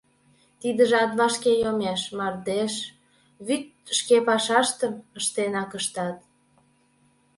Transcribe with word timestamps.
Тидыжат 0.59 1.11
вашке 1.19 1.51
йомеш, 1.61 2.01
мардеж, 2.17 2.73
вӱд 3.45 3.63
шке 3.97 4.17
пашаштым 4.27 4.93
ыштенак 5.19 5.71
ыштат. 5.79 6.17